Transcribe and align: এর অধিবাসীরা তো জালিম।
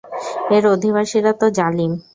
এর 0.55 0.63
অধিবাসীরা 0.73 1.31
তো 1.39 1.47
জালিম। 1.57 1.91